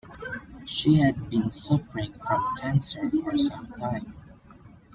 She 0.65 0.95
had 0.95 1.29
been 1.29 1.51
suffering 1.51 2.13
from 2.25 2.57
cancer 2.57 3.07
for 3.23 3.37
some 3.37 3.67
time. 3.73 4.15